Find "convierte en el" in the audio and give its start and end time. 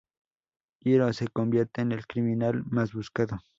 1.27-2.07